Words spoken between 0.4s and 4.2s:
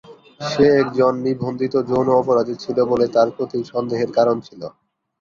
সে একজন নিবন্ধিত যৌন অপরাধী ছিল বলে তার প্রতি সন্দেহের